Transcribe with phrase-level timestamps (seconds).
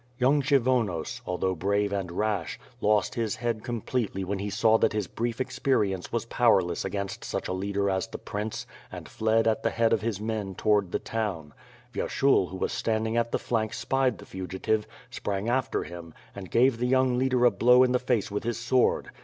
[0.17, 5.05] Young Kshyvonos, although brave and rash, lost his head completely when he saw that his
[5.05, 9.61] brief experience was power less against such a leader as the prince; and fled at
[9.61, 11.53] the head of his men toward the town.
[11.93, 16.79] Vyerahul who was standing at the flank spied the fugitive, sprang after him, and gave
[16.79, 19.11] the young leader a blow in the face with his sword.